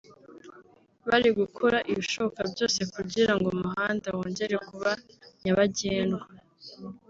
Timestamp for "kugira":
2.93-3.33